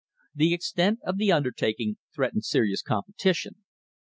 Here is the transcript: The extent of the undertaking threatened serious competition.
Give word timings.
The 0.33 0.51
extent 0.55 0.97
of 1.03 1.17
the 1.17 1.31
undertaking 1.31 1.97
threatened 2.15 2.43
serious 2.43 2.81
competition. 2.81 3.57